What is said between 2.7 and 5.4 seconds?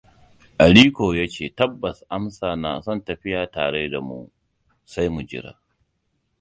son tafiya tare da mu, sai mu